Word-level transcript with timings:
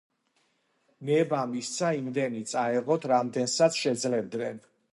ნება 1.09 1.41
მისცა 1.51 1.91
იმდენი 1.99 2.41
წაეღოთ, 2.53 3.05
რამდენსაც 3.15 3.79
შეძლებდნენ. 3.85 4.59